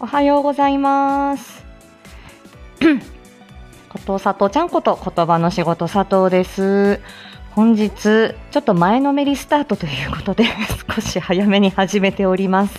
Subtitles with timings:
[0.00, 1.64] おはようございます。
[3.90, 7.00] ことさとちゃんこと言葉の仕事佐藤です。
[7.50, 10.44] 本日、ちょっと前のめりスタートということで、
[10.94, 12.78] 少し早めに始めております。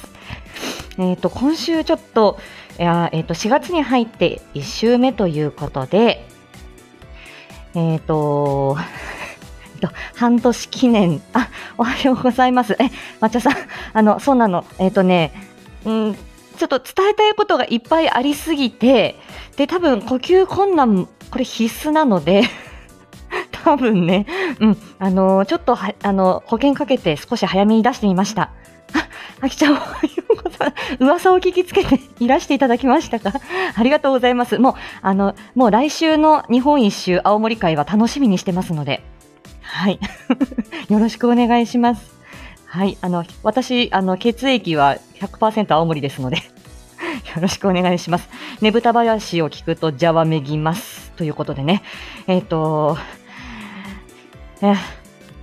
[0.97, 2.39] えっ、と、今週ちょっと、
[2.79, 6.25] いやえっ、と、4月に入って1週目ということで、
[7.75, 8.77] えっ、と、
[9.75, 12.77] えっと半年記念、あ、おはようございます。
[12.79, 12.85] え、
[13.19, 13.53] 抹茶さん、
[13.91, 15.33] あの、そうなの、えっ、とね、
[15.83, 16.17] うん、
[16.59, 19.15] ちょっと伝えたいことがいっぱいありすぎて、
[19.55, 22.43] で、多分呼吸困難、これ必須なので、
[23.63, 24.25] 多分ね、
[24.59, 28.51] うん、あのちょっとは、あの、保険かけて少し早めに出してみました。
[28.93, 29.07] あ、
[29.41, 30.97] あきちゃん、おはようございます。
[30.99, 33.31] 噂を聞きつけていらしていただきましたか？
[33.75, 34.59] ありがとうございます。
[34.59, 39.01] もう、あの、もう来週の日本一周青森会は楽しみにしてますので、
[39.61, 39.99] はい。
[40.89, 42.18] よろしくお願いします。
[42.71, 42.99] はい。
[43.01, 46.37] あの、私、あの、血液は100%青森ですので、
[47.35, 48.29] よろしくお願いします。
[48.61, 51.11] ねぶた林を聞くと、じゃわめぎます。
[51.17, 51.81] ということでね。
[52.27, 52.95] えっ、と、
[54.61, 54.75] えー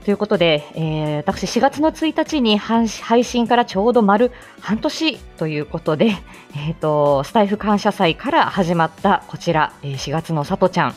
[0.05, 2.87] ということで、えー私4月の1日に配
[3.25, 6.17] 信からちょうど丸半年ということで、
[6.55, 10.95] えーと、スタイフ感謝祭から始まったこちら、えー4月のさとちゃん。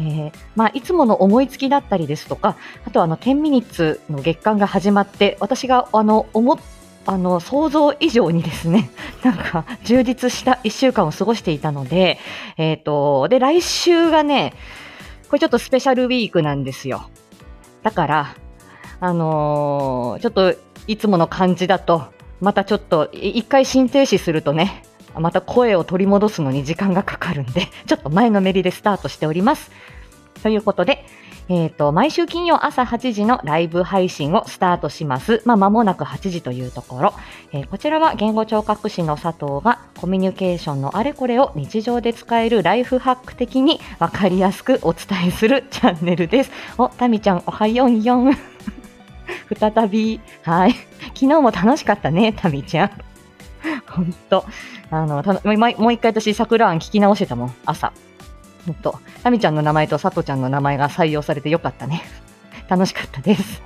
[0.00, 2.56] えーまあ、いつもの思いつきだったりですとか、
[2.86, 6.58] あとあの10ミニッツの月間が始まって、私があの思
[7.06, 8.90] あの想像以上にですね、
[9.22, 12.18] なんか充実した1週間を過ごしていたので、
[12.56, 14.54] えっ、と、で、来週がね、
[15.28, 17.08] これちょっとスペシャルウィークなんですよ。
[17.82, 18.36] だから、
[19.00, 20.54] あのーちょっと
[20.86, 22.04] いつもの感じだと、
[22.40, 24.82] またちょっと一回心停止するとね、
[25.20, 29.70] また声を取り戻すのに時間がかかるんで、 ちょっと前のめりでスタートしております。
[30.42, 31.04] ということで、
[31.48, 35.42] えっ、と、毎週金曜朝8時のライブ配信をスタートします。
[35.44, 37.14] まあ、間もなく8時というところ。
[37.52, 46.50] えーこちらは言語聴覚士の佐藤がコミュニケーションのあれこれを日常で使えるライフハック的にわかりやすくお伝えするチャンネルです。
[46.78, 48.34] お、タミちゃんおはよんよん。
[49.58, 50.72] 再び、はい。
[51.14, 53.13] 昨日も楽しかったね、タミちゃん。
[53.88, 54.44] ほんと。
[54.90, 57.92] あの、たもうもう一回私、桜庵聞き直してたもん、朝。
[58.66, 58.98] ほんと。
[59.22, 62.02] タミちゃんの名前と佐藤ちゃんの名前が採用されてよかったね。
[62.68, 63.62] 楽しかったです。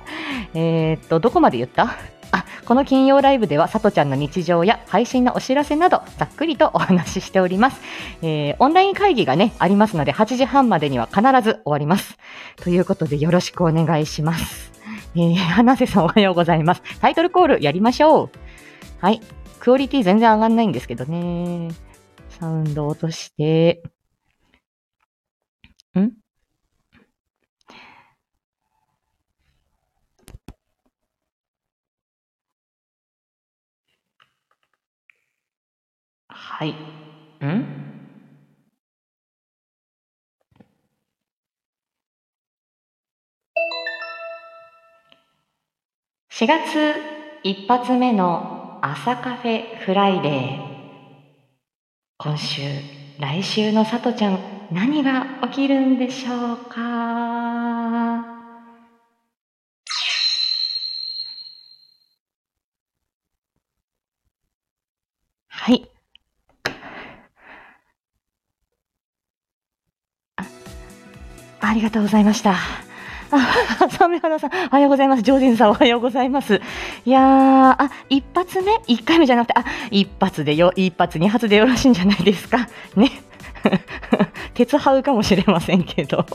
[0.53, 1.95] えーっと、どこまで言った？
[2.31, 7.81] あ、この金曜ライブでは、さとちゃんの日常や配信のお知らせなど、ざっくりとお話ししております。
[8.21, 12.17] えーオンライン会議がね、ありますので、8時半までには必ず終わります。
[12.57, 14.71] ということで、よろしくお願いします。
[15.15, 16.83] えー、花瀬さんおはようございます。
[17.01, 18.29] タイトルコールやりましょう。
[19.01, 19.21] はい。
[19.59, 21.69] クオリティ全然上がんないんですけどね。
[22.29, 23.83] サウンド落として。
[25.99, 26.11] ん？
[36.27, 36.71] はい。
[36.71, 37.65] ん
[46.31, 46.95] ？4月
[47.43, 50.59] 一発目の朝カフェフライデー。
[52.17, 52.61] 今週、
[53.19, 54.39] 来週のさとちゃん、
[54.71, 56.79] 何が起きるんでしょうか？
[65.47, 65.89] はい。
[70.37, 70.45] あ
[71.61, 72.55] ありがとうございました。
[73.91, 75.21] サメ花さん、おはようございます。
[75.21, 76.61] ジョージンさん、おはようございます。
[77.05, 77.23] いやー、
[77.77, 78.71] あ、一発目？
[78.87, 82.67] 一回目じゃなくて、あ、一発でよ、一発、二発でよろしいんじゃないですか？
[82.95, 83.11] ね。
[84.55, 86.25] 鉄ハウかもしれませんけど。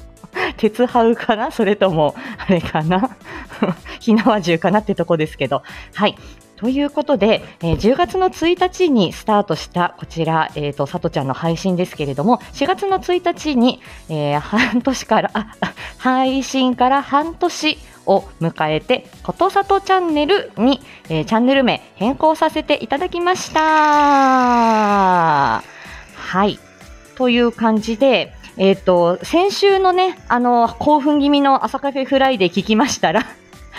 [0.57, 1.51] 鉄ハウかな？
[1.51, 3.11] それとも、あれかな？
[3.99, 4.81] 火縄銃かな？
[4.81, 5.63] ってとこですけど。
[5.95, 6.15] はい。
[6.57, 15.57] ということで、えー10月の1日にスタートしたこちら、えっ、と、さとちゃんの配信ですけれども、4月の1日に、えー半年から、あ、
[15.99, 23.61] 配信から半年を迎えて、ことさとチャンネルに、えーチャンネル名変更させていただきました。
[26.15, 26.59] はい。
[27.17, 33.27] という感じで、えっ、と、先週のね、あの、興奮気味の朝カフェフライデー聞きましたら、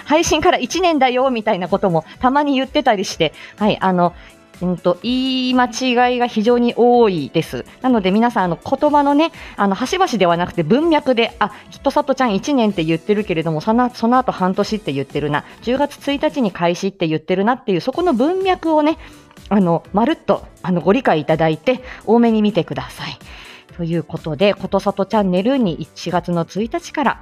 [0.06, 4.14] 配信から1年だよみたいなこともたまに言ってたりして、はい、あの、
[4.62, 7.66] うんと、言い間違いが非常に多いです。
[7.82, 18.98] なので皆さん、あの、言葉のね、あの、端々ではなくて文脈で、あ、きっとさとちゃん1年って言ってるけれども、その、その後半年って言ってるな、10月1日に開始って言ってるなっていう、そこの文脈をね、
[19.50, 23.18] あの、まるっと、あの、ご理解いただいて、多めに見てください。
[23.78, 27.22] ということで、ことさとチャンネルに1月の1日から、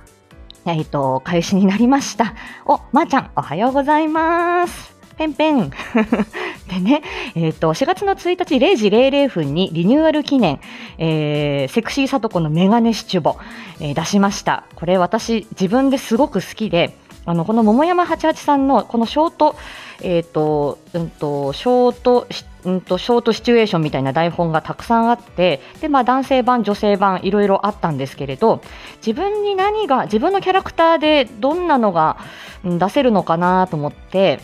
[0.65, 2.35] えっ、と、開始になりました。
[2.65, 4.93] お、まー、ちゃん、おはようございます。
[5.17, 5.69] ペンペン。
[6.71, 7.01] でね、
[7.35, 10.61] えっ、と、4月の1日0時00分にリニューアル記念、
[10.97, 13.35] えー、セクシーさとこのメガネシチュボ、
[13.81, 14.63] えー出しました。
[14.75, 16.95] これ私自分ですごく好きで、
[17.25, 19.55] あの、この桃山88さんのこのショート、
[20.01, 22.25] えっ、と、うんと、ショート、
[22.71, 28.61] んと、ショートシチュエーションみたいな台本がたくさんあって、で、まあ男性版、女性版、いろいろあったんですけれど、
[29.05, 32.17] 自分に何が、自分のキャラクターでどんなのが
[32.63, 34.39] うん出せるのかなと思って、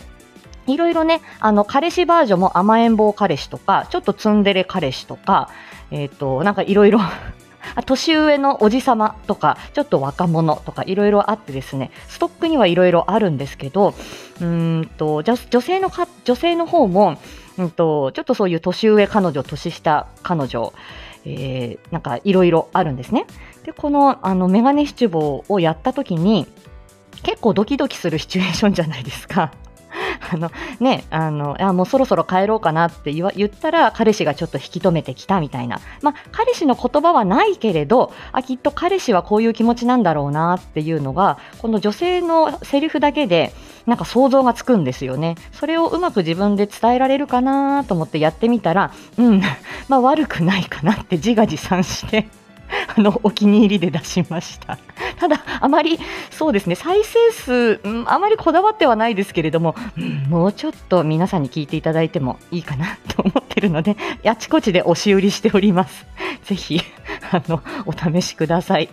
[0.66, 5.48] いろいろね、あの、彼氏バージョンも甘えん坊彼氏とか、ちょっとツンデレ彼氏とか、
[5.90, 7.00] えっ、と、なんかいろいろ、
[7.86, 13.94] 年上のおじさまとか、ちょっと若者とかいろいろあってですね、ストックにはいろいろあるんですけど、
[14.40, 17.18] うんと、女性のか、女性の方も、
[17.58, 20.72] うんと、ちょっとそういう年上彼女、年下彼女、
[21.24, 23.26] えーなんかいろいろあるんですね。
[23.64, 26.46] で、この、あの、メガネシチュボをやった時に、
[27.22, 29.52] 結構ドキドキするシチュエーションじゃないですか。
[30.32, 43.52] あのね、あのあもうそろそろ帰ろうかなって言言ったら彼氏がちょっと引き止めてきたみたいな、まあ、彼氏の言葉はないけれどあきっと彼氏はこういう気持ちなんだろうなっていうのがこの女性のセリフだけで
[43.86, 45.36] なんか想像がつくんですよね。
[45.52, 49.42] それをうまく自分で伝えられるかなと思ってやってみたらうん
[49.88, 52.28] まあ悪くないかなって自画自賛して。
[52.96, 54.78] あのお気に入りで出しました。
[55.18, 55.98] ただ、あまり
[56.30, 63.96] そうですね再生数、うんあまりこだわってはないですけれども、うんもうちょっと皆さんに聞いていただいてもいいかなと思ってるので、
[64.26, 66.06] あちこちで押し売りしております。
[66.44, 66.80] ぜひ
[67.32, 68.88] あのお試しください。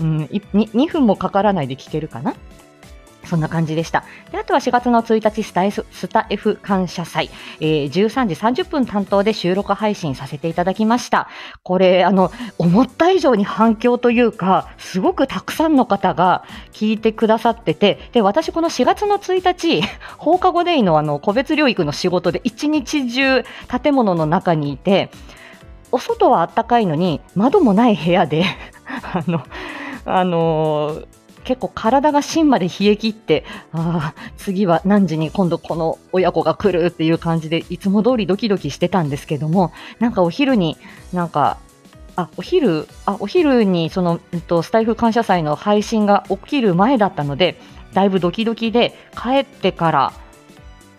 [0.00, 0.42] うん、2。
[0.72, 2.34] 2分もかからないで聞けるかな。
[3.28, 4.04] そんな感じでした。
[4.32, 7.30] であとは4月の1日スタイフ、スタ F 感謝祭、
[7.60, 11.28] えー13時30分担当で収録配信させていただきました。
[11.62, 19.82] これ、あの、思った以上に反響というか、すごくたくさんの方が聞いてくださってて、で、私この4月の1日、
[20.16, 23.44] 放課後デイのあの、個別療育の仕事で一日中
[23.82, 25.10] 建物の中にいて、
[25.90, 28.44] お外は暖かいのに、窓もない部屋で、
[29.12, 29.42] あの、
[30.04, 31.06] あのー
[31.48, 40.76] 結構体が芯まで冷え切って、ああ、次は何時に今度この親子が来るっていう感じで、いつも通りドキドキしてたんですけども、なんかお昼に、
[41.14, 41.56] なんか、
[42.16, 47.58] あ、お昼、あ、お昼にその、うんと、スタイフ感謝祭の配信が起きる前だったので、
[47.94, 50.12] だいぶドキドキで、帰ってから、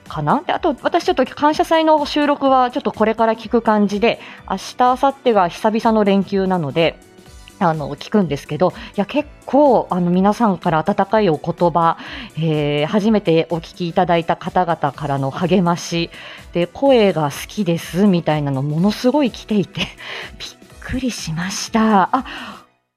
[0.07, 0.41] かな？
[0.41, 4.19] であと、私ちょっと感謝祭の収録はちょっとこれから聞く感じで、
[4.49, 6.99] 明日、明後日が久々の連休なので、
[7.59, 11.97] あの聞くんですけど、いや結構あの皆さんから温かいお言葉、
[12.37, 16.09] えー初めてお聞きいただいた方々からの励まし
[16.53, 19.81] で声が好きですみたいなのものすごい来ていて
[20.39, 22.09] びっくりしました。
[22.11, 22.25] あ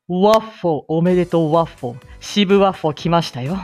[0.08, 3.56] ワッフォおめでとうワッフォ渋ワッフォ来ましたよ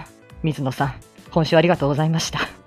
[0.43, 0.95] 水野さん
[1.31, 2.58] 今週ありがとうございました。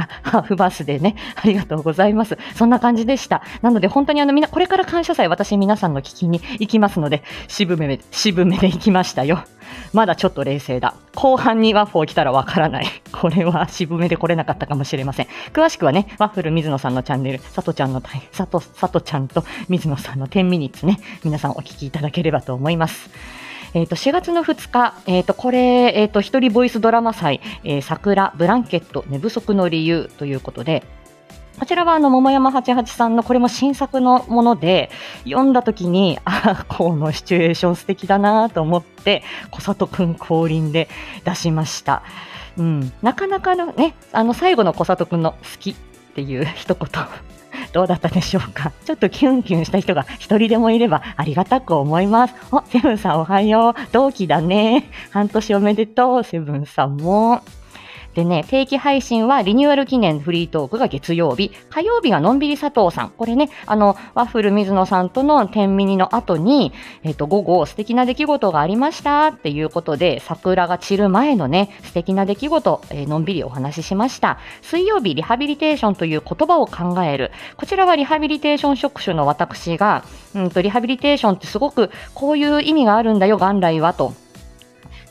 [0.00, 1.16] あ、ハーフバースデーね。
[1.34, 2.38] ありがとうございます。
[2.54, 3.42] そんな感じでした。
[3.62, 9.44] なので本当にあのみな、これから感謝祭私皆さんの聞きに行きますので、渋めで、渋めで行きましたよ。
[9.92, 10.94] まだちょっと冷静だ。
[11.14, 12.86] 後半にワッフォー来たらわからない。
[13.12, 15.26] これは渋めで来れなかったかもしれません。
[15.52, 23.10] 詳しくはね、ワッフル水野さんのチャンネル、さとちゃんの、さと、さとちゃんと水野さんの10ミニッツね、皆さんお聞きいただければと思います。
[23.74, 30.82] えっ、と、4月の2日、えっ、と、これ、えっ、と、一人ボイスドラマ祭、えー桜、ブランケット、寝不足の理由ということで、
[31.58, 34.88] こちらはあの桃山八八さんのこれも新作のもので
[35.24, 40.88] 読んだ時にああこのシチュエーション素敵だなと思って小里くん降臨で
[41.24, 42.02] 出しました、
[42.56, 45.74] うん、なかなかのねあの最後の小里くんの好きっ
[46.14, 46.88] ていう一言。
[47.72, 48.72] どうだったでしょうか？
[48.84, 52.34] ちょっとキュンキュンした人が一人でもいればありがたく思います。
[52.52, 53.74] お、セブンさんおはよう。
[53.92, 54.90] 同期だね。
[55.10, 57.42] 半年おめでとう、セブンさんも。
[58.14, 63.10] でね、定期配信はリニューアル記念フリートークが月曜日、火曜日がのんびり佐藤さん。
[63.10, 66.72] これね、あの、ワッフル水野さんとの天ミニの後に、
[67.04, 74.38] えっ、と、午後素敵な出来事がありましたっていうことで、桜が散る前のね、素敵な出来事、えーのんびりお話ししました。
[74.62, 77.30] 水曜日、リハビリテーションという言葉を考える。
[77.56, 84.14] こちらはリハビリテーション職種の私が、うんと、リハビリテーションってすごくこういう意味があるんだよ、元来はと。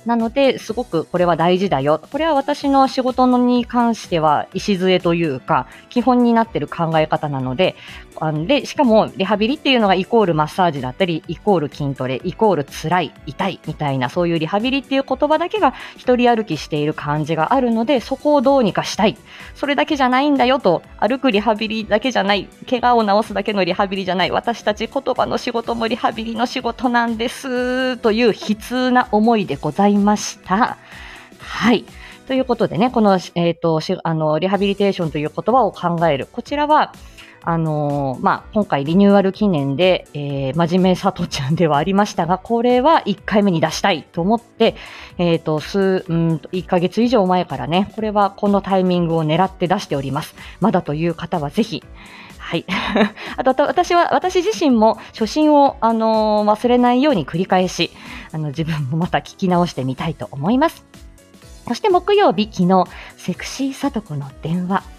[0.06, 2.02] なので、すごくこれは大事だよ。
[2.12, 7.76] これは私の仕事のに関しては、礎というか、基本になってる考え方なので、
[8.22, 19.18] あので、しかも、リハビリっていうのがイコールマッサージだったり、イコール筋トレ、イコール辛い、痛い、みたいな、そういうリハビリっていう言葉だけが一人歩きしている感じがあるので、そこをどうにかしたい。
[19.56, 30.78] それだけじゃないんだよと、歩くリハビリだけじゃない、怪我を治すだけのリハビリじゃない、私たち言葉の仕事もリハビリの仕事なんです、という悲痛な思いでございますました。
[31.40, 31.86] はい。
[32.28, 36.28] ということでね、この、えっ、と、あの、リハビリテーションという言葉を考える。
[36.32, 36.94] こちらは、
[37.50, 44.76] あのー、まあ、今回リニューアル記念で、えー、真面目さとちゃんではありましたが、これは1回目に出したいと思って、
[45.18, 50.36] えっ、ー、と、数、うん1ヶ月以上前からね、これはこのタイミングを狙って出しております。
[50.60, 51.84] まだという方はぜひ、
[52.38, 52.66] はい。
[53.36, 57.90] あと、私は、私自身も初心を、あの忘れないように繰り返し、
[58.32, 60.86] あの、自分もまた聞き直してみたいと思います。
[61.68, 62.84] そして木曜日、昨日、
[63.18, 64.99] セクシーさとこの電話。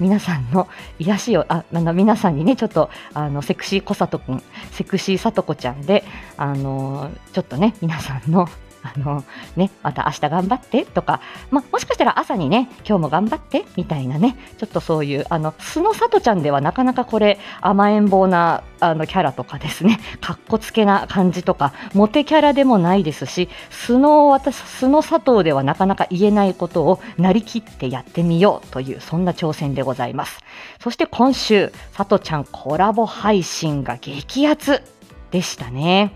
[0.00, 6.04] 皆さんの癒しを、あ、あの、皆さんにね、ちょっと、あの、セクシー小里くん、セクシーさとこちゃんで、
[6.36, 8.48] あの、ちょっとね、皆さんの
[8.82, 9.24] あの、
[9.56, 11.20] ね、また明日頑張ってとか、
[11.50, 30.40] まあもしかしたら朝にね、今日も頑張ってみたいなね、ちょっとそういう、あの、素の里ちゃんではなかなかこれ、甘えん坊な、あの、キャラとかですね、かっこつけな感じとか、モテキャラでもないですし、素の私、素の佐藤ではなかなか言えないことをなりきってやってみようという、そんな挑戦でございます。
[30.80, 34.82] そして今週、佐藤ちゃんコラボ配信が激アツ
[35.30, 36.12] でしたね。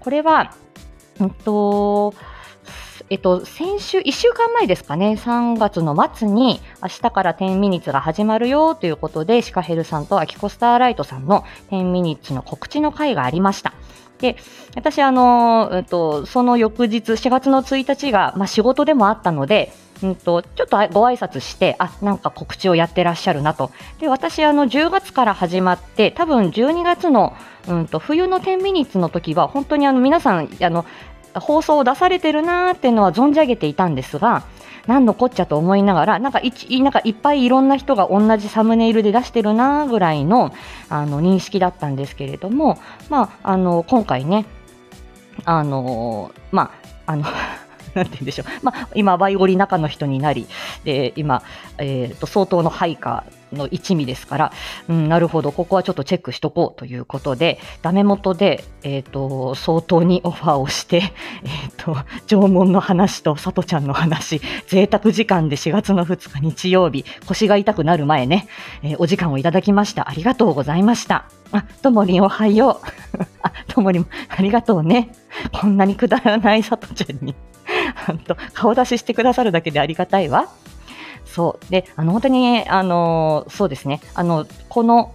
[0.00, 0.52] これは、
[1.20, 2.14] うんと、
[3.10, 13.74] えっと、先週、1週間前ですかね、3月の末に、明日から10ミニッツが始まるよということで、シカヘルさんとアキコスターライトさんの10ミニッツの告知の会がありました。
[14.18, 14.36] で、
[14.74, 23.70] 私、あの、えっと、その翌日、4月の1日が、まあ、仕事でもあったので、うんと、ちょっとご挨拶して、あ、なんか告知をやってらっしゃるなと。
[24.00, 27.34] で、私、あの、10月から始まって、多分12月の、
[27.68, 30.84] うんと、冬の10ミニッツの時は、本当にあの、皆さん、あの、
[31.34, 34.44] 放送を出されてるなーっていうのは存じ上げていたんですが、
[34.86, 40.52] 何のこっちゃと思いながら、なんかいなんかいっぱいいろんな人が同じサムネイルで出してるなぐらいの
[40.88, 44.44] あの認識だったんですけれども、まあ、あの今回ね、
[45.44, 46.70] あのま
[47.06, 47.24] あ、あの
[47.96, 48.46] なんて言うんでしょう。
[48.62, 50.46] まあ、今、バイオリ中の人になり、
[50.84, 51.42] で、今、
[51.78, 54.52] えっ、ー、と、相当の配下の一味ですから、
[54.88, 61.96] うん、なるほど、ここはちょっとチェックしとこうということで、ダメ元で、えっ、ー、と、相当にオファーをして、えっ、ー、と、
[62.26, 68.48] 縄文の話とさとちゃんの話、贅沢時間で4月の2日日曜日、腰が痛くなる前ね、
[68.82, 70.08] えー、お時間をいただきました。
[70.08, 71.26] ありがとうございました。
[71.52, 73.18] あ、ともりんおはよう。
[73.42, 75.10] あ、ともりんありがとうね。
[75.52, 77.34] こんなにくだらないさとちゃんに。
[78.52, 80.48] 顔出ししてくださるだけでありがたいわ。
[81.24, 81.70] そう。
[81.70, 84.00] で、あの、本当に、あの、そうですね。
[84.14, 85.14] あの、この、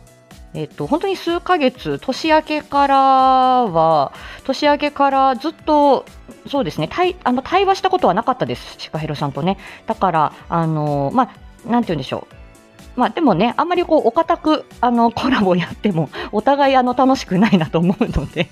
[0.53, 4.13] えっと、本当に数ヶ月、年明けからは、
[4.45, 6.05] 年明けからずっと、
[6.47, 9.57] そうですね、対あの対話したことはなかったです、シカヘロさんとね。
[9.85, 11.31] だから、あの、ま
[11.65, 12.99] あ、なんて言うんでしょう。
[12.99, 18.49] まあ、でもね、あんまりこう、お堅く、あの、コラボやっても、お互い、あの、楽しくないなと思うので、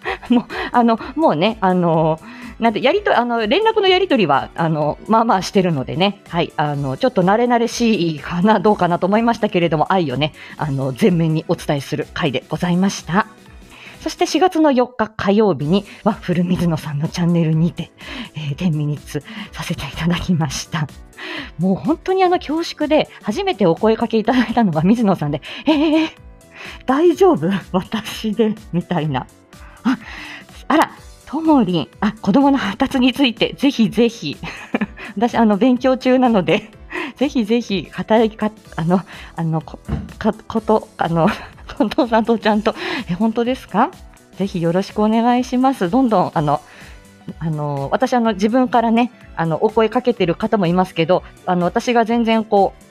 [0.30, 2.20] もう、あの、もうね、あの、
[2.58, 13.26] なんで、やりと、あの、連絡のやり取りは、あの、まあまあしてるのでね、はい、あの、ちょっと慣れ慣れしいかな、どうかなと思いましたけれども、愛をね、あの、全面にお伝えする回でございました。
[14.00, 17.90] そして4月の4日火曜日にワッフル水野さんのチャンネルにて、
[18.34, 20.86] えー、10ミニッツさせていただきました。
[21.58, 26.10] もう本当にあの恐縮で初めてお声かけいただいたのが水野さんで、えー、
[26.86, 27.48] 大丈夫？
[27.72, 29.26] 私でみたいな。
[30.68, 30.90] あ、ら、
[31.26, 34.36] ともりん、あ、子供の発達について、ぜひぜひ。
[35.16, 36.70] 私、あの、勉強中なので、
[37.16, 39.00] ぜひぜひ、働きか、あの、
[39.36, 39.78] あの、こ、
[40.18, 41.28] か、こと、あの、
[41.76, 42.74] 近藤さんとちゃんと、
[43.10, 43.90] え、本当ですか？
[44.36, 45.90] ぜひよろしくお願いします。
[45.90, 46.60] どんどん、あの、
[47.40, 52.84] あの、私、あの、自分からね、あの、お声かけてる方もいますけど、あの、私が全然こう、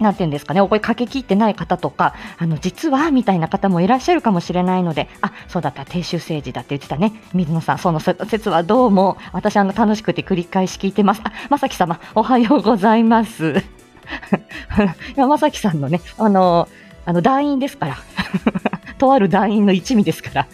[0.00, 7.12] なんていうんですかね、お声かけきってない方とか、あの、実は、みたいな方もいらっしゃるかもしれないので、あ、そうだった、低周政治だって言ってたね。
[7.32, 11.22] 水野さん、その説はどうも、私、あの、楽しくて繰り返し聞いてます。
[11.24, 13.54] あ、まさき様、おはようございます。
[15.16, 16.68] いや、まさきさんのね、あの、
[17.06, 17.96] あの、団員ですから。
[18.98, 20.46] とある団員の一味ですから。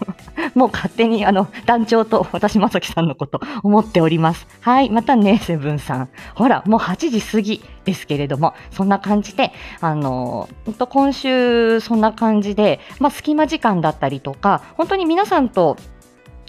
[0.54, 4.46] もう勝手にあの団長と私、まさきさんのこと思っております。
[4.60, 6.08] はい、またね、セブンさん。
[6.34, 15.76] ほら、もう8時過ぎですけれども、そんな感じで、あの、と今週そんな感じで、まあ、隙間時間だったりとか、本当に皆さんと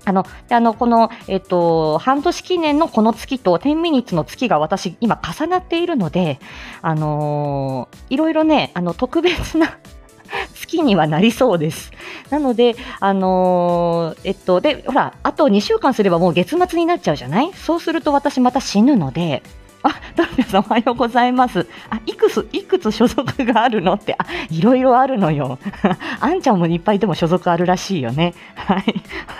[0.05, 6.39] あの、あの、この、えっと、半年記念のこの月と10ミニッツの月が私、今重なっているので、
[6.81, 9.77] あのー、いろいろね、あの、特別な
[10.55, 11.91] 月にはなりそうです。
[12.29, 17.51] なので、あのー、えっと、で、ほら、あと2週間すればもう月末になっちゃうじゃない？
[17.53, 19.43] そうすると私また死ぬので、
[19.83, 21.67] あ、ドルピョさんおはようございます。
[21.89, 25.59] あ、いくつ、いくつ所属があるのって、あ、いろいろあるのよ。
[26.21, 28.33] あんちゃんもいっぱいでも所属あるらしいよね。
[28.55, 28.83] はい。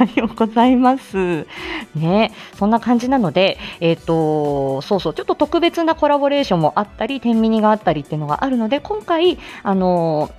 [0.02, 1.48] おはようございます。
[1.96, 10.30] ね、そんな感じなので、えっ、と、そうそう、ちょっと特別なコラボレーションもあったり、天ミニがあったりっていうのがあるので、今回、あの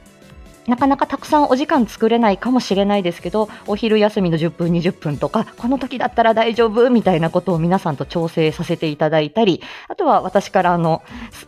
[0.67, 11.03] なかなかたくさんお時間作れないかもしれないですけど、お昼休みの10分、20分とか、この時だったら大丈夫みたいなことを皆さんと調整させていただいたり、あとは私からあの、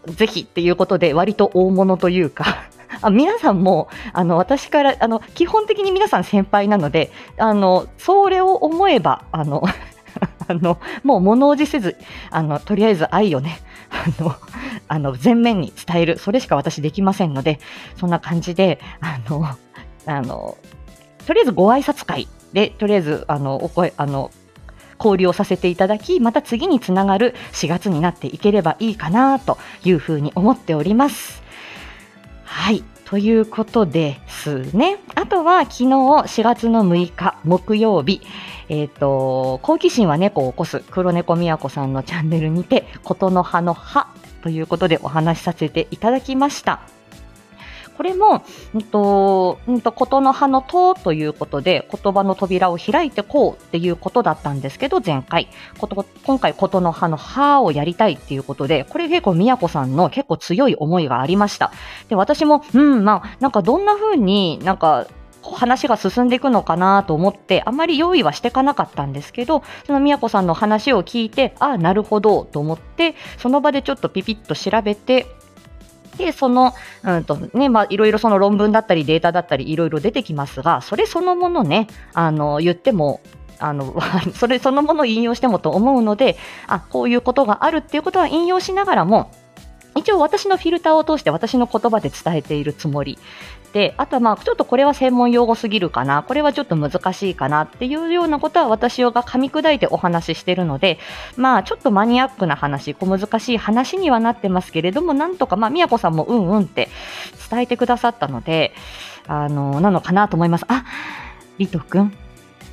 [0.06, 2.44] ぜひっていうことで割と大物というか、
[3.02, 9.64] あ皆さんもあの私からあの基本的に皆さん先輩なのであのそれを思えばあの
[10.48, 11.96] あのもう物おじせず
[12.30, 13.60] あのとりあえず愛をね
[13.90, 14.34] あの
[14.88, 17.60] あの前面に伝えるそれしか私できませんので
[17.96, 19.44] そんな感じであの
[20.06, 20.56] あの
[21.26, 24.30] とりあえずご挨拶会でとりあえずあのお声あの
[24.98, 31.42] 交流をさせていただきまた次につながる4月になっていければいいかなというふうに思っております。
[32.44, 32.82] はい。
[33.04, 34.98] ということですね。
[35.14, 38.20] あとは昨日4月の6日木曜日、
[38.68, 44.08] えっ、と、好奇心は猫を起こす黒猫みやこさんのチャンネルにて、ことの葉の葉
[44.42, 46.80] ということでお話しさせていただきました。
[47.96, 48.42] これも、
[48.74, 55.48] うんと、うんと、ことの葉のとということで、言葉の扉を開いてこうっていうことだったんですけど、前回。
[55.78, 61.72] こと今回、ことの葉の葉をやりたいっていうことで、これ結構みやこさんの結構強い思いがありました。
[62.08, 65.06] で、私も、うん、まあ、なんかどんな風になんか、
[65.52, 75.26] 話が進んでいくのかなと思って、あまり用意はしていかなかったんですけど、その宮子さんの話を聞いて、ああ、なるほどと思って、その場でちょっとピピッと調べて、
[76.16, 83.20] で、その、うんとね、まあ、いろいろその論文だったりデータだったりいろいろ出てきますが、それそのものね、あの、言っても、
[83.58, 83.94] あの、
[84.34, 86.36] それそのものを引用してもと思うので、
[86.66, 89.30] あ、こういうことがあるっていうことは引用しながらも、
[89.96, 93.18] 一応私のフィルターを通して私の言葉で伝えているつもり。
[93.76, 100.98] で、あとはまあちょっとこれは専門用語すぎるかな、これはちょっと難しいかなっていうようなことは私が噛み砕いてお話ししてるので、
[101.36, 106.88] まあちょっとマニアックな話、小難しい話にはなってますけれども、なんとかまあ宮子さんもうんうんって
[107.50, 108.72] 伝えてくださったので、
[109.28, 110.64] あの、なのかなと思います。
[110.68, 110.86] あ、
[111.58, 112.14] リトくん、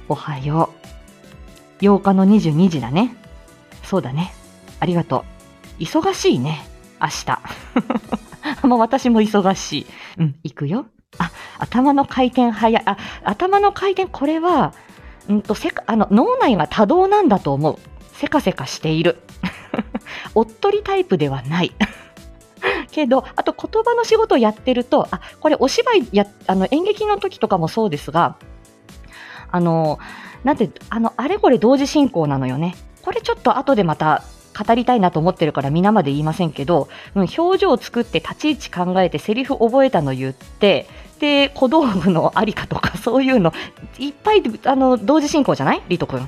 [0.07, 0.69] おはよ
[1.81, 1.83] う。
[1.83, 3.13] 8日の22時だね。
[3.83, 4.33] そうだね。
[4.79, 5.25] ありがと
[5.79, 5.83] う。
[5.83, 6.65] 忙しいね。
[7.01, 8.63] 明日。
[8.65, 9.85] もう私も忙しい。
[10.17, 10.85] うん、行くよ。
[11.19, 12.83] あ、頭の回転早い。
[12.85, 14.73] あ、頭の回転、これは、
[15.31, 17.77] んと、せ、あの、脳内が多動なんだと思う。
[18.13, 19.21] せかせかしている。
[20.35, 21.71] おっとりタイプではない。
[22.91, 28.35] けど、あと言葉の仕事をやってると、あ、これお芝居や、あの、演劇の時とかもそうですが、
[29.51, 29.99] あの、
[30.43, 32.75] なんて、あの、あれこれ同時進行なのよね。
[33.01, 34.23] これちょっと後でまた
[34.57, 40.87] 語りたいなと思ってるから皆まで言いませんけど、うん、表情を作って立ち位置考えてセリフ覚えたの言って、
[41.23, 43.53] で、小道具のありかとか そういうの
[43.97, 45.81] いっぱいあの同時進行じゃない？
[45.87, 46.27] リト君。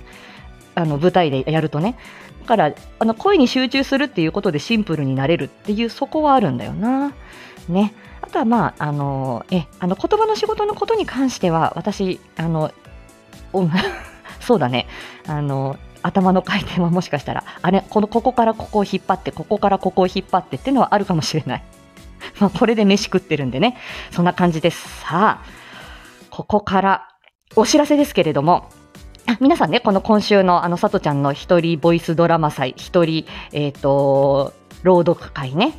[0.73, 1.97] あの舞台でやるとね。
[2.43, 7.11] だからあの声に集中するっていうことでシンプルになれるっていうそこはあるんだよな。
[7.67, 7.93] ね。
[8.21, 12.71] あとはまあ、あの、え、あの言葉の仕事のことに関しては私、あの、
[14.39, 14.87] そうだね。
[15.27, 21.63] あの、頭の回転はもしかしたら、あれ、この、ここからここを引っ張って、ここからここを引っ張ってっていうのはあるかもしれない。
[22.39, 23.77] まあ、これで飯食ってるんでね。
[24.11, 25.01] そんな感じです。
[25.01, 25.45] さあ、
[26.29, 27.07] ここから、
[27.55, 28.69] お知らせですけれども、
[29.39, 35.73] 皆さんね、この今週のあの、さとちゃんの一人ボイスドラマ祭、一人、えっ、と、朗読会ね。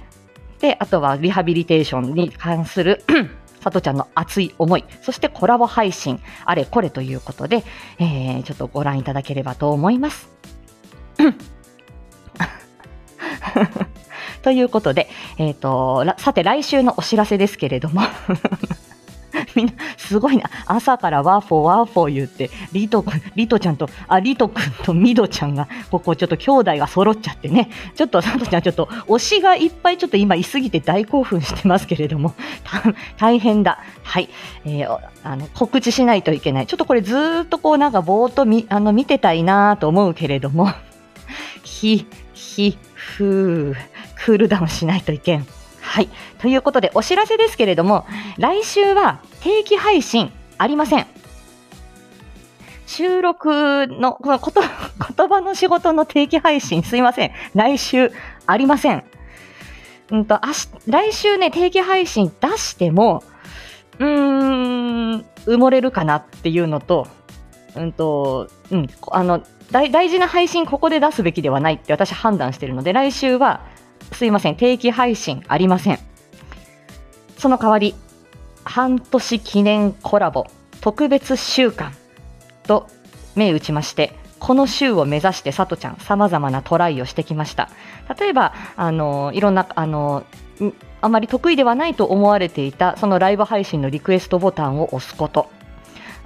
[0.61, 3.05] で、あとはリハビリテーションに関する
[3.61, 7.63] さとちゃんの熱い思い、そしてコラボ配信、あれこれということで、
[7.99, 10.29] えー、ちょっとご覧いただければと思います。
[14.47, 18.03] ということで、えっ、と、さて来週のお知らせですけれども、
[19.57, 20.49] みんな、すごいな。
[20.67, 27.71] 朝からワーフォーワーフォー言って、リトくん、リトちゃんと、あ、リトくんとミドちゃんが、ここちょっと兄弟が揃っちゃってね。
[27.97, 32.33] ちょっと、サトちゃん、ちょっと、推しがいっぱいちょっと今いすぎて大興奮してますけれども、
[33.19, 33.81] 大変だ。
[34.05, 34.29] はい。
[34.65, 36.69] えー、あの、告知しないといけない。
[36.69, 40.69] ちょっとこれずっとこうなんかぼーっとみ、あの、見てたいなと思うけれども、
[41.65, 45.47] ひ、ひ、ふー、クールダウンしないといけん。
[45.81, 46.09] はい。
[46.39, 48.07] ということで、お知らせですけれども、
[48.39, 51.07] 来週は定期配信ありません。
[52.87, 54.61] 収録の、このこと、
[55.17, 57.33] 言葉の仕事の定期配信、すいません。
[57.55, 58.13] 来週
[58.47, 59.05] ありません。
[60.11, 63.23] うんと、あし、来週ね、定期配信出しても、
[63.99, 67.09] うーん、埋もれるかなっていうのと、
[67.75, 73.63] うんと、うん、あの、大大事な配信ここで出すべきではないって私判断しているので、来週は
[74.12, 75.99] すいません、定期配信ありません。
[77.38, 77.95] その代わり、
[78.64, 80.47] 半年記念コラボ
[80.81, 81.92] 特別週間
[82.64, 82.88] と
[83.35, 87.71] 銘打ちまして、この週を目指してさとちゃん様々なトライをしてきました。
[88.19, 90.25] 例えば、あの、いろんな、あの、
[91.01, 95.51] あまり得意ではないと思われていたそのライブ配信のリクエストボタンを押すこと。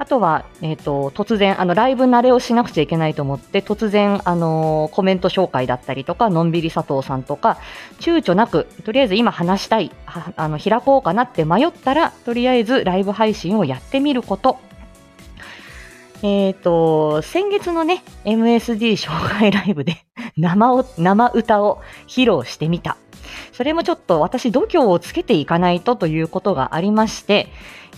[0.01, 7.59] あとは、えっ、ー、と、突然、あの、ライブ慣れをしなくちゃいけないと思って、突然、あのー、コメント紹介だったりとか、のんびり佐藤さんとか、
[7.99, 9.93] 躊躇なく、とりあえず今話したい、
[10.37, 14.59] あの、開こうかなって迷ったら、とりあえずライブ配信をやってみること。
[16.23, 19.99] えっ、ー、と、先月のね、MSD 紹介ライブで
[20.39, 22.97] 生を、生歌を披露してみた。
[23.53, 27.49] それもちょっと私度胸をつけていかないとということがありまして、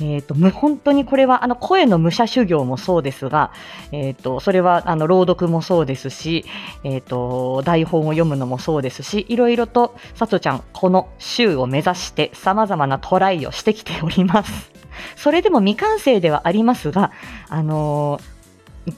[0.00, 3.52] え、ー、と、本当にこれはあの声の武者修行もそうですが、
[3.92, 6.44] え、ー、と、それはあの朗読もそうですし、
[6.84, 14.72] え、ー、と、台本を読むのもそうですし、いろいろとさとちゃん、この週を目指して様々なトライをしてきております。
[15.16, 17.12] それでも未完成ではありますが、
[17.48, 18.20] あの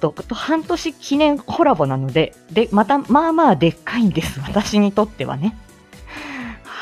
[0.00, 4.40] と半年記念コラボなので、で、また、まあまあでっかいんです。
[4.40, 5.56] 私にとってはね。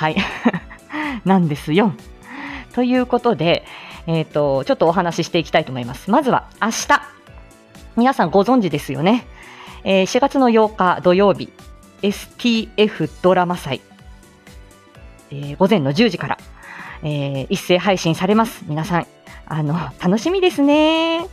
[0.03, 0.17] はい。
[1.25, 1.93] なんですよ。
[2.73, 3.65] ということで、
[4.09, 6.11] えっ、ー、と、ちょっとお話ししていきたいと思います。
[6.11, 7.03] まずは明日。
[7.95, 9.25] 皆さんご存知ですよね。
[9.85, 11.53] えー、4月の8日土曜日、
[12.03, 13.81] STF ドラマ祭、
[15.31, 16.39] えー、午前の10時から、
[17.05, 18.65] えー、一斉配信されます。
[18.67, 19.07] 皆さん、
[19.47, 21.29] あの、楽しみですね。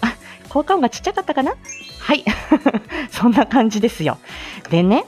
[0.00, 0.14] あ、
[0.48, 1.52] 効果音がちっちゃかったかな？
[2.00, 2.24] はい。
[3.12, 4.16] そんな感じですよ。
[4.70, 5.04] でね、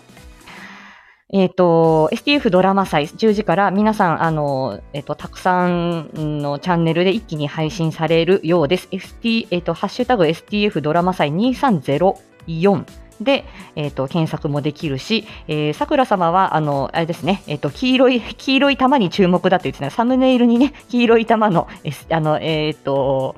[1.30, 8.88] えっ、ー、と、STF ドラマ祭10時から皆さん、あの、えっ、ー、と、たくさんのチャンネルで一気に配信されるようです。
[8.90, 12.84] ST、えっ、ー、と、ハッシュタグ STF ドラマ祭2304
[13.20, 13.44] で、
[13.76, 23.36] えっ、と、検索もできるし、えー、桜様は、あの、あれですね、えっ、と、黄色い、黄色い玉に注目だって言ってたサムネイルにね、黄色い玉の、S、あの、えっ、と、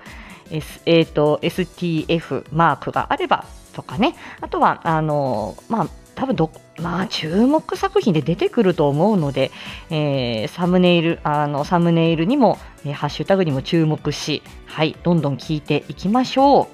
[0.53, 9.51] S、えっ、と、STF マークがあれば、とかね、あとは、あの、まあ、多分ど、まあ、注目作品で出てくると思うので、
[9.91, 16.67] えー、サムネイル、あの、サムネイルにも、えー、ハッシュタグにも注目し、はい、どんどん聞いていきましょう。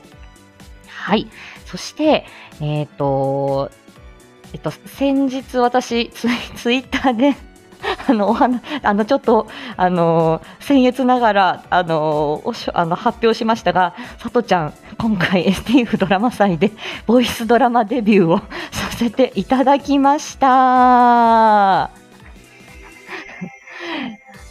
[0.89, 1.29] はい。
[1.65, 2.27] そして、
[2.61, 3.71] えっ、ー、と、
[4.53, 7.35] えっと、先日私ツイ、ツイッターで
[8.09, 9.47] あの、お話、あの、ちょっと、
[9.77, 16.73] あの、僭越ながら、あの、おしあの発表しましたが、さとちゃん、今回 STF ドラマ祭で、
[17.07, 18.39] ボイスドラマデビューを
[18.73, 21.91] させていただきました。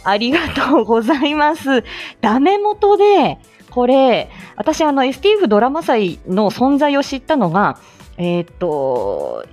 [0.04, 1.84] ありがとうございます。
[2.20, 3.38] ダメ元で、
[3.70, 7.78] これ、私、あの、STF ドラマ祭の存在を知ったのが、
[8.18, 9.44] えっ、ー、と、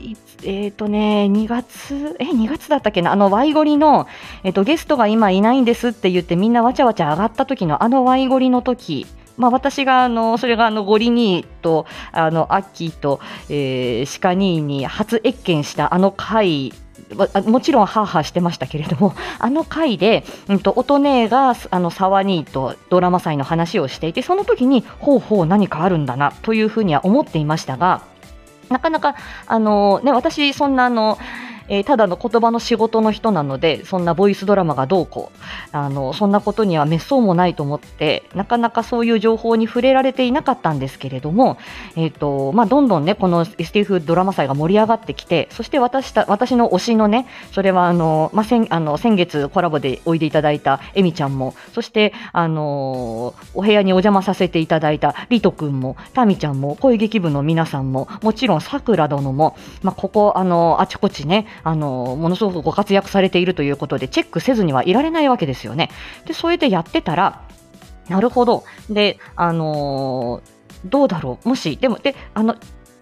[0.43, 4.07] えっ、ー、とね、2月、え、2月だったっけな、あの、ワイゴリの、
[4.43, 9.05] えっ、ー、と、ゲストが今いないんですって言って、みんなわちゃわちゃ上がった時の、あのワイゴリの時、
[9.37, 16.71] まあ、私が、あの、それが、あの、ゴリニーと、あの、アッキーと、えー、シカニーに初謁見したあの回
[17.45, 28.01] もちろんハーハーしてましたけれども、 あの回で、うんと、音姉が、あの、沢兄とドラマ祭の話をしていて、その時に、ほうほう何かあるんだな、というふうには思っていましたが、
[28.73, 31.19] なかなか、あのね、私、そんなあの、
[31.67, 35.39] えー、ただの言葉の仕事の人なので、そんなボイスドラマがどうこう、
[35.71, 41.57] あの、そんなことには滅相もないと思って、なかなかそういう情報に触れられていなかったんですけれども、
[41.95, 65.89] えっ、ー、と、まあ、どんどんね、この STF ドラマ祭が盛り上がってきて、そして私た、私の推しのね、それはあの、まあ、先、あの、先月コラボでおいでいただいたエミちゃんも、そして、あの、お部屋にお邪魔させていただいたリト君も、タミちゃんも、声劇部の皆さんも、もちろんさくら殿も、まあ、ここ、あの、あちこちね、あの、ものすごくご活躍されているということで、チェックせずにはいられないわけですよね。
[66.25, 67.41] で、それでやってたら、
[68.09, 68.63] なるほど。
[68.89, 71.49] で、あのー、どうだろう。
[71.49, 72.55] もし、でも、で、あの、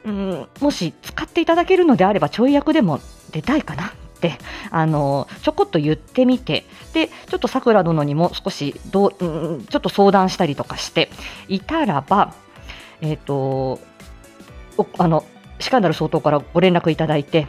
[0.05, 2.99] うん、もし使っていただけるのであれば、ちょい役でも
[3.31, 4.37] 出たいかなって、
[4.69, 11.09] あのちょこっと言ってみて、で、ちょっとさくら殿にも少しどう、うん、ちょっと相談したりとかして
[11.47, 12.33] いたらば、
[13.01, 13.79] えっ、ー、と、
[14.97, 15.25] あの、
[15.59, 17.47] シカンダル総統からご連絡いただいて、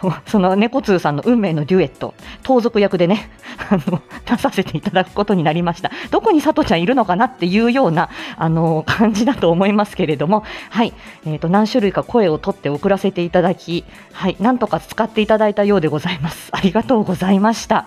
[0.00, 3.30] と、その猫通さんの運命のデュエット、盗賊役でね、
[3.70, 5.90] あの出させていただくことになりました。
[6.10, 10.92] どこにさとちゃんいるのかなっていうようなあの感じだと思いますけれども、はい、
[11.26, 16.50] えーと、何種類か声を取って送らせていただき、はい、なんとか使っていただいたようでございます。
[16.52, 17.86] ありがとうございました。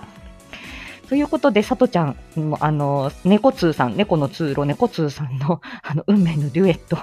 [1.10, 2.16] ということで、さとちゃん、
[2.62, 6.98] あの、猫通さん、猫の通路、猫通さんの、あの、運命のデュエット、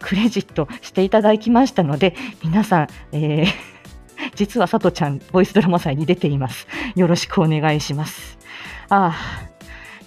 [0.00, 3.72] クレジットしていただきましたので、皆さん、えー
[4.34, 6.66] 実はさとちゃん、ボイスドラマ祭に出ています。
[6.94, 8.38] よろしくお願いします。
[8.88, 9.14] ああ、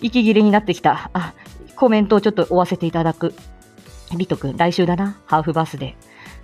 [0.02, 1.10] 息切れになってきた。
[1.14, 1.34] あ、
[1.76, 3.34] コメントをちょっと追わせていただく。
[4.18, 5.20] リト君、来週だな。
[5.26, 5.96] ハーフバースで。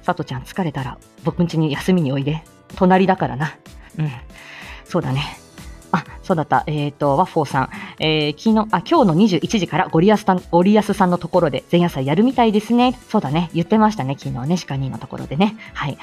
[0.02, 2.44] さとちゃん疲れたら僕ん家に休みにおいで。
[2.76, 3.56] 隣だからな。
[3.98, 4.12] うん。
[4.84, 5.41] そうだね。
[6.32, 6.64] そうだった。
[6.66, 7.70] えっ、ー、と、ワッフォーさん。
[8.00, 12.98] えー、昨日、あ、今日の21時からゴリアスさん、ゴリアスさんのところで前夜祭やるみたいですね。
[13.10, 13.50] そうだね。
[13.54, 14.16] 言ってましたね。
[14.18, 15.58] 昨日ね、鹿人のところでね。
[15.74, 15.98] はい。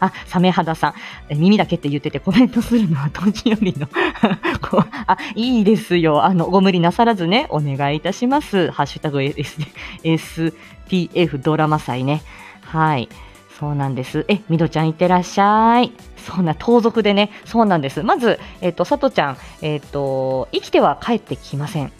[0.00, 0.94] あ、サメ肌さ
[1.28, 1.36] ん。
[1.36, 3.86] 耳だけって言っててコメントするのは年寄りの
[4.66, 4.86] こう。
[5.06, 6.24] あ、いいですよ。
[6.24, 8.70] あの、ご無理なさらずね、お願いいたします。
[8.70, 10.54] ハッシュタグ S、
[10.88, 12.22] SPF ドラマ祭ね。
[12.62, 13.10] はい。
[13.58, 14.24] そうなんです。
[14.28, 15.92] え、みどちゃんいってらっしゃい。
[16.16, 18.02] そんな盗賊でね、そうなんです。
[18.02, 21.92] まず、えっ、ー、と、さとちゃん、えっ、ー、と、生きては帰ってきません。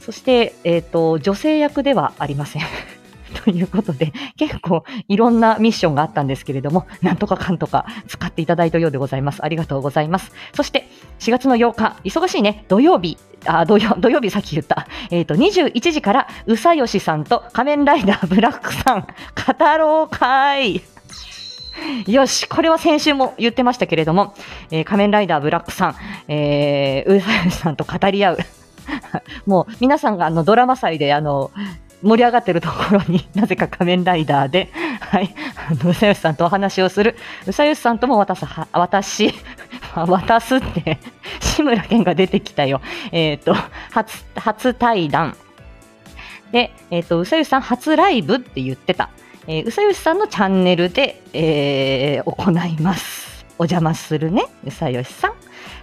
[0.00, 2.62] そして、えっ、ー、と、女性役ではありません。
[3.44, 9.44] ということで、結構いろんなミッションがあったんですけれども、なんとかかんとか使っていただいたようでございます。
[9.44, 10.32] ありがとうございます。
[10.54, 10.88] そして、
[11.20, 20.82] 4月の8日、忙しいね、土曜日、あ土曜土曜日さっき言った、えっ、ー、と、21時から、うさよしさんと仮面ライダーブラックさん、語ろう会。
[22.06, 24.34] よし、これは先週も言ってましたけれども、
[24.70, 25.94] えー、仮面ライダーブラックさん、
[26.28, 28.38] えー、うさよしさんと語り合う。
[29.46, 31.50] もう皆さんがあのドラマ祭であの
[32.02, 35.34] 盛り上がってるところに なぜか仮面ライダーで、はい、
[35.84, 37.16] うさよしさんとお話をする。
[37.46, 39.34] うさよしさんとも私、私、
[39.94, 40.98] 渡すって、
[41.40, 42.80] 志村けんが出てきたよ。
[43.12, 43.54] えっ、ー、と、
[43.90, 45.36] 初、初対談。
[46.52, 49.10] で、えっ、ー、と、うさよしさん初ライブって言ってた。
[49.46, 53.44] えー、うさよしさんのチャンネルで、えー、行います。
[53.58, 55.32] お邪魔するね、うさよしさん。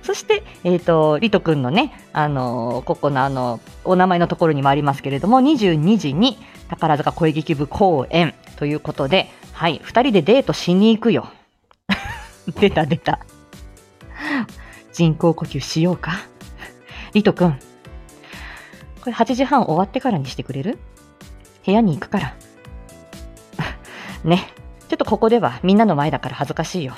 [0.08, 6.38] そして、えっ、ー、と、りとくんのね、あのー、ここのあの、お名前のところにもありますけれども、22時に
[6.70, 11.30] 宝塚声劇部公演ということで、はい、2人でデートしに行くよ。
[12.58, 13.20] 出た出た。
[14.93, 16.13] 人工呼吸しようか。
[17.12, 17.60] りとくん、
[19.02, 20.80] これ8時半終わってからにしてくれる？
[21.65, 22.36] 部屋に行くから。
[24.24, 24.54] ね。
[24.88, 26.93] ちょっとここではみんなの前だから恥ずかしいよ。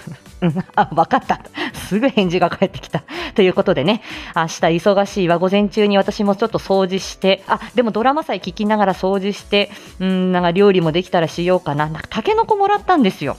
[0.74, 1.42] あ、わかった。
[1.90, 3.02] すぐ返事が返ってきた。
[3.34, 4.00] ということでね、
[4.36, 5.38] 明日忙しいわ。
[5.38, 11.86] 午前中に私もちょっと掃除して、あ、でもドラマ祭聞きながら掃除して、うん、なんか料理もできたらしようかな。
[11.86, 13.36] なんかタケノコもらったんですよ。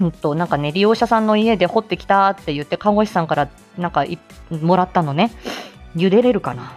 [0.00, 4.04] うんと、なんかね、利用者さんの家で掘ってきたって言って、看護師さんからなんか
[4.50, 5.30] もらったのね。
[5.94, 6.72] 茹でれるかな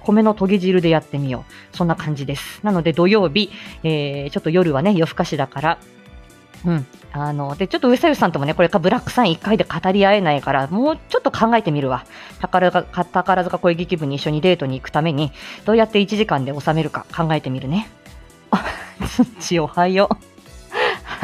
[0.00, 1.76] 米のとぎ汁でやってみよう。
[1.76, 2.58] そんな感じです。
[2.64, 3.50] なので土曜日、
[3.84, 5.78] えー、ちょっと夜はね、夜更かしだから、
[6.66, 6.86] うん。
[7.12, 12.04] あの、で、ちょっと上佐さんともね、これかブラックさん1回で語り合えないから、もうちょっと考えてみるわ。
[12.40, 15.32] 宝塚宝塚恋劇部に一緒にデートに行くために、
[15.64, 17.88] どうやって1時間で収めるか考えてみるね。
[18.50, 18.64] あ、
[19.40, 20.33] ちおはよう。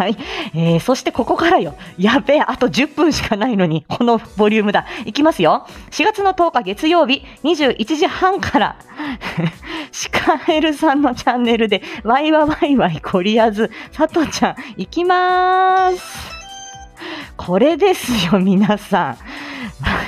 [0.00, 0.16] はい。
[0.54, 1.74] えー、そしてここからよ。
[1.98, 4.86] やべえ、あと10分しかないのに、このボリュームだ。
[5.04, 5.66] いきますよ。
[5.90, 8.76] 4月の10日月曜日、21時半から、
[9.92, 16.30] シカエルさんのチャンネルで、ワイワワイワイコリアズ、さとちゃん、いきまーす。
[17.36, 19.18] これですよ、皆さん。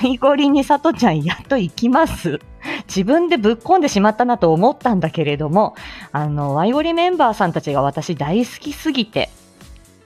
[0.02, 2.40] ワイゴリにさとちゃん、やっと行きます。
[2.88, 5.74] 自分でぶっ込んでしまったなと思ったんだけれども、
[6.12, 9.28] あの、ワイゴリメンバーさんたちが私大好きすぎて、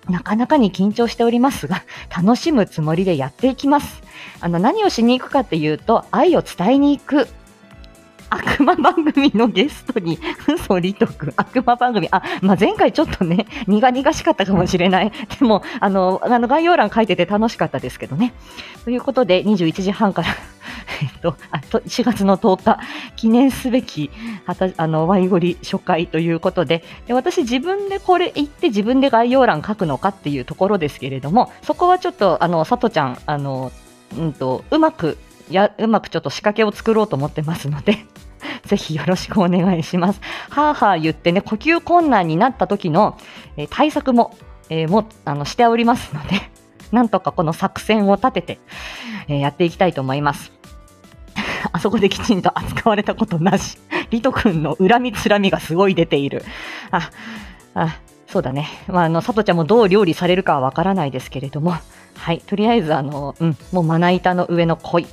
[0.08, 1.82] なかなかに緊張しておりますが、
[2.14, 4.02] 楽しむつもりでやっていきます。
[4.40, 7.28] あの、何をしに行くかっていうと、愛を伝えに行く。
[8.30, 15.12] 悪魔番組のゲストに嘘りとく悪魔番組あ、まあ、前回ちょっとね苦々しかったかもしれない。
[15.38, 18.34] でもあのあの概要欄書いてて楽しかったですけどね。
[18.84, 20.28] ということで21時半から
[21.02, 22.80] えっと、あと4月の10日、
[23.16, 24.10] 記念すべき、
[24.46, 33.72] はたあの、ワイゴリ初回ということでで、私自分でこれ言って自分で概要欄書くのかっていうところですけれども、そこはちょっと、あの、さとちゃん、あの、
[34.16, 35.18] うんと、うまく、
[35.50, 38.06] や、うまくちょっと仕掛けを作ろうと思ってますので、
[38.66, 40.20] ぜひよろしくお願いします。
[40.50, 43.18] はあはあ言ってね、呼吸困難になった時の、
[43.56, 44.36] えー、対策も、
[44.68, 46.50] えー、も、あの、しておりますので、
[46.92, 48.58] なんとかこの作戦を立てて、
[49.28, 50.52] えー、やっていきたいと思います。
[51.72, 53.78] あそこできちんと扱われたことなし。
[54.10, 56.44] リト君の恨みつらみがすごい出ている。
[56.90, 57.10] あ、
[57.74, 58.68] あ、そうだね。
[58.88, 61.76] まあ、あの、さとちゃんもどう料理されるかはわからないですけれども、
[62.16, 65.06] はい、とりあえず、あの、うん、もうまな板の上の恋。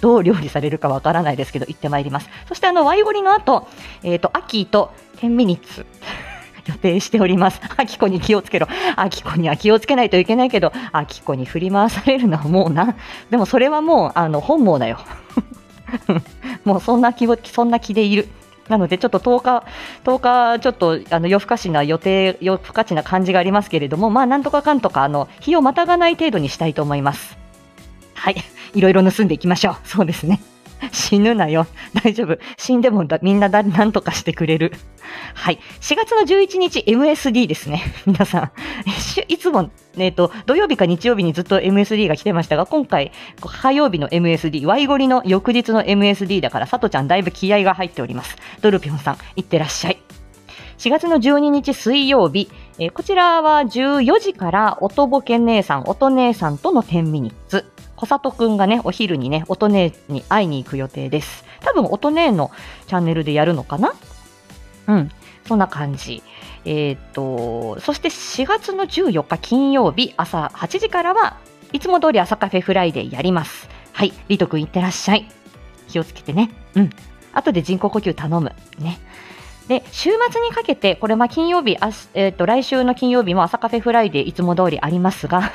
[0.00, 2.28] どう料理されるかわからないですけど、行ってまいります。
[2.48, 3.68] そして、あの、ワイゴリの後、
[4.02, 5.86] えっ、ー、と、アキーと10ミニッツ。
[6.66, 7.60] 予定しております。
[7.76, 8.68] あきこに気をつけろ。
[8.94, 12.96] あきこには気をつけないといけないけど、あきこに振り回されるのはもうな。
[13.30, 14.98] でもそれはもう、あの、本望だよ。
[16.64, 18.28] もうそんな気を、そんな気でいる。
[18.68, 19.64] なので、ちょっと10日、
[20.04, 27.36] 10日、ちょっとあの夜更かしな予定、夜更かしな感じがありますけれども、まあ、なんとかかんとか、あの日をまたがない程度にしたいと思います。
[28.14, 28.36] はい、
[28.74, 29.76] いろいろ盗んでいきましょう。
[29.84, 30.40] そうですね。
[30.92, 31.66] 死ぬなよ。
[32.02, 32.38] 大丈夫。
[32.56, 34.72] 死んでもみんなだ、なんとかしてくれる。
[35.34, 35.58] はい。
[35.80, 37.82] 4月の11日 MSD ですね。
[38.06, 38.52] 皆さん。
[39.28, 48.36] いつも、えっ、ー、と、土曜日か日曜日にずっと MSD が来てましたが、今回、火曜日の MSD、ワイゴリの翌日の MSD だから、さとちゃんだいぶ気合が入っております。
[48.62, 49.98] ドルピョンさん、いってらっしゃい。
[50.78, 57.66] 4月の12日水曜日、えー、こちらは14時から音ボケ姉さん、音姉さんとの10ミニッツ。
[58.00, 61.44] 小里くんがね、お昼にね、音姉に会いに行く予定です。
[61.60, 62.50] 多分、音姉の
[62.86, 63.92] チャンネルでやるのかな？
[64.86, 65.10] うん、
[65.46, 66.22] そんな感じ。
[66.64, 71.36] えっ、と、そして4月の14日金曜日朝8時からは
[71.74, 73.68] いつも通り朝カフェフライデーやります。
[73.92, 75.28] はい、リトくんいってらっしゃい。
[75.86, 76.50] 気をつけてね。
[76.76, 76.90] うん。
[77.34, 78.54] 後で人工呼吸頼む。
[78.78, 78.98] ね。
[79.68, 85.52] で、週末にかけて、これま金曜日、あえっ、ー、と、来週の金曜日も朝カフェフライデーいつも通りありますが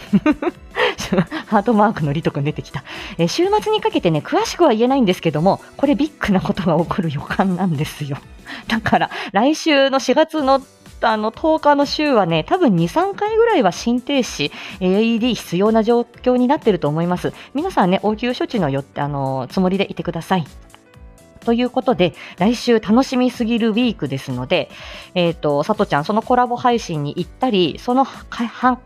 [1.48, 2.84] ハートマークのリト君出てきた、
[3.18, 8.18] えー、週末にかけてね、詳しくは言えないんですけども、これビッグなことが起こる予感なんですよ。
[8.68, 10.62] だから、来週の4月の
[11.02, 17.34] あの10日の週はね、多分2、3回ぐらいは心停止、AED 必要な状況になっていると思います。
[17.54, 20.46] 皆さんね、応急処置のよあのつもりでいてください。
[21.46, 24.70] ということで、来週楽しみすぎるウィークですので、
[25.13, 28.06] えっ、ー、と、さとちゃん、そのコラボ配信に行ったり、その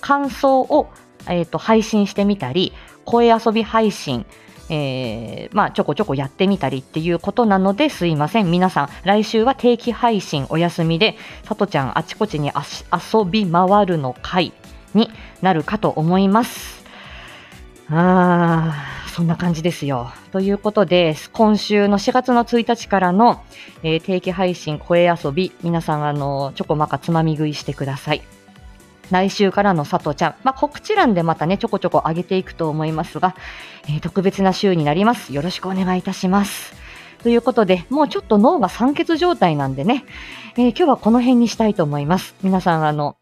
[0.01, 0.89] 感想を
[1.29, 2.73] えーと、配信してみたり
[3.05, 4.25] 声遊び配信
[4.69, 8.51] えー、まあ、ちょこちょこやってみたりっていうことなのですいません。
[8.51, 14.53] 皆さん、来週は定期配信お休みで、さとちゃんあちこちに遊び回るの回
[14.93, 15.09] に
[15.41, 16.85] なるかと思います。
[17.89, 20.11] あー、そんな感じですよ。
[20.31, 23.41] ということで、今週の4月の1日からの、
[23.81, 28.21] えー、定期配信声遊び、皆さん、あの、ちょこまかつまみ食いしてください。
[29.11, 33.35] 来週からの佐藤ちゃん、まあ、告知欄でまたね、ちょこちょこ上げていくと思いますが、
[33.87, 35.33] えー、特別な週になります。
[35.33, 36.73] よろしくお願いいたします。
[37.23, 40.05] ということで、もうちょっと脳が酸欠状態なんでね、
[40.55, 42.35] えー、今日はこの辺にしたいと思います。
[42.43, 43.17] 皆さん、あの、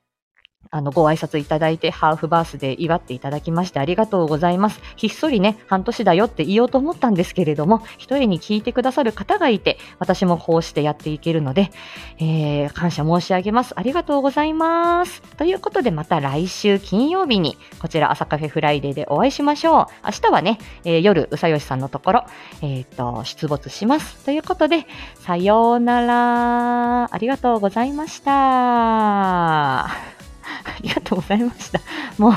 [0.72, 4.82] あの、ご挨拶いただいて、ハーフバースで祝っていただきましてありがとうございます。
[4.96, 11.72] ひっそりね、半年だよって言おうと思ったんですけれども、一人に聞いてくださる方がいて、私もこうしてやっていけるので、
[12.20, 13.74] えー、感謝申し上げます。
[13.78, 15.22] ありがとうございます。
[15.38, 19.86] ということで、また来週金曜日に、こちら朝カフェフライデーでお会いしましょう。
[20.06, 22.26] 明日はね、えー、夜、うさよしさんのところ、
[22.62, 24.26] えっ、ー、と、出没します。
[24.26, 27.14] ということで、さようなら。
[27.14, 30.17] ありがとうございました。
[30.64, 31.82] ありがとうございました。
[32.18, 32.34] もう、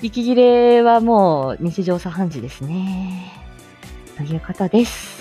[0.00, 3.32] 息切れはもう日常茶飯事ですね。
[4.16, 5.18] ということです。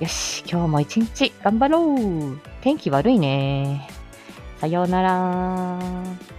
[0.00, 2.40] よし、今日も一日頑張ろう。
[2.60, 3.88] 天気悪いね。
[4.60, 6.37] さようなら。